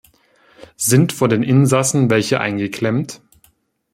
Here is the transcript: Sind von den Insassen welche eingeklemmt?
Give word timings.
Sind 0.77 1.13
von 1.13 1.29
den 1.29 1.43
Insassen 1.43 2.09
welche 2.09 2.39
eingeklemmt? 2.41 3.21